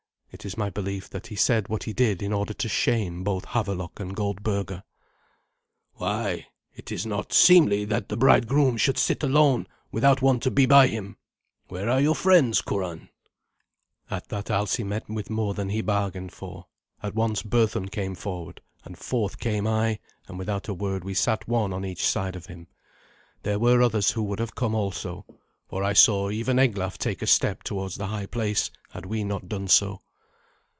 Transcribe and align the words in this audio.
It 0.33 0.45
is 0.45 0.55
my 0.57 0.69
belief 0.69 1.09
that 1.09 1.27
he 1.27 1.35
said 1.35 1.67
what 1.67 1.83
he 1.83 1.91
did 1.91 2.23
in 2.23 2.31
order 2.31 2.53
to 2.53 2.69
shame 2.69 3.21
both 3.21 3.43
Havelok 3.47 3.99
and 3.99 4.15
Goldberga. 4.15 4.83
"Why, 5.95 6.47
it 6.73 6.89
is 6.89 7.05
not 7.05 7.33
seemly 7.33 7.83
that 7.85 8.07
the 8.07 8.15
bridegroom 8.15 8.77
should 8.77 8.97
sit 8.97 9.23
alone 9.23 9.67
without 9.91 10.21
one 10.21 10.39
to 10.39 10.49
be 10.49 10.65
by 10.65 10.87
him. 10.87 11.17
Where 11.67 11.89
are 11.89 11.99
your 11.99 12.15
friends, 12.15 12.61
Curan?" 12.61 13.09
At 14.09 14.29
that 14.29 14.49
Alsi 14.49 14.85
met 14.85 15.09
with 15.09 15.29
more 15.29 15.53
than 15.53 15.67
he 15.67 15.81
bargained 15.81 16.31
for. 16.31 16.65
At 17.03 17.13
once 17.13 17.43
Berthun 17.43 17.89
came 17.91 18.15
forward, 18.15 18.61
and 18.85 18.97
forth 18.97 19.37
came 19.37 19.67
I, 19.67 19.99
and 20.29 20.39
without 20.39 20.69
a 20.69 20.73
word 20.73 21.03
we 21.03 21.13
sat 21.13 21.45
one 21.45 21.73
on 21.73 21.83
each 21.83 22.07
side 22.07 22.37
of 22.37 22.45
him. 22.45 22.67
There 23.43 23.59
were 23.59 23.81
others 23.81 24.11
who 24.11 24.23
would 24.23 24.39
have 24.39 24.55
come 24.55 24.75
also, 24.75 25.25
for 25.67 25.83
I 25.83 25.91
saw 25.91 26.31
even 26.31 26.57
Eglaf 26.57 26.97
take 26.97 27.21
a 27.21 27.27
step 27.27 27.63
towards 27.63 27.95
the 27.95 28.07
high 28.07 28.25
place, 28.27 28.71
had 28.91 29.05
we 29.05 29.25
not 29.25 29.49
done 29.49 29.67
so. 29.67 29.99